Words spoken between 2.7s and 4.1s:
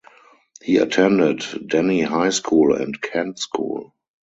and Kent School.